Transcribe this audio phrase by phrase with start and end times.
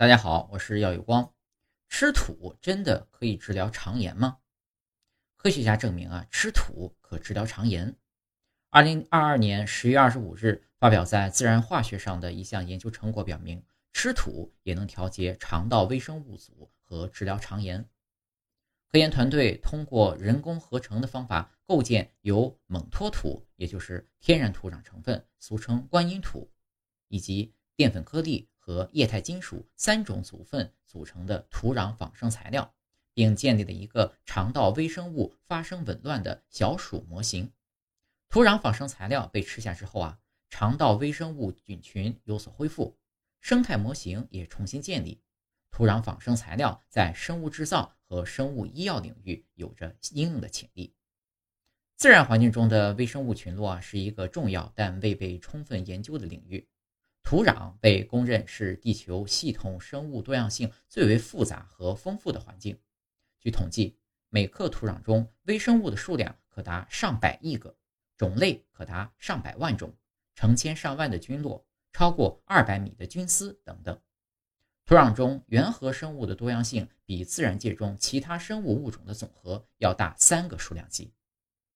[0.00, 1.34] 大家好，我是耀有光。
[1.90, 4.38] 吃土真的可以治疗肠炎吗？
[5.36, 7.94] 科学家证明啊，吃土可治疗肠炎。
[8.70, 17.86] 二零二二年十月二十五日发表在《自然化学》上的一项研究成果表明，吃土也能调节肠道微生物组和治疗肠炎。
[18.90, 26.50] 科研团队通过人工合成的方法构建由锰脱土，也就是天然土壤成分，俗称观音土，
[27.08, 28.48] 以及淀粉颗粒。
[28.60, 32.72] 和液态金属三种组分组成的土壤仿生材料，
[33.14, 37.50] 并建立了一个肠道微生物发生紊乱的小鼠模型。
[38.28, 42.96] 土壤仿生材料被吃下之后啊，肠道微生物菌群有所恢复，
[43.40, 45.20] 生态模型也重新建立。
[45.72, 50.94] 土壤仿生材料在生物制造和生物医药领域有着应用的潜力。
[51.96, 56.68] 自然环境中的微生物群落啊，是一个重要但未被充分研究的领域。
[57.30, 62.76] 土壤被公认是地球系统生物多样性最为复杂和丰富的环境。
[63.38, 63.96] 据统计，
[64.30, 67.72] 每克土壤中微生物的数量可达上百亿个，
[68.16, 69.96] 种类可达上百万种，
[70.34, 73.96] 成千上万的菌落，超过二百米的菌丝等等。
[74.84, 81.12] 土壤中原核生物的多样性比自然界中其他生物物种的总和要大三个数量级。